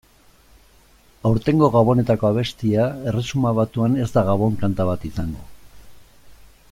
[1.29, 5.47] Aurtengo Gabonetako abestia Erresuma Batuan ez da gabon-kanta bat izango.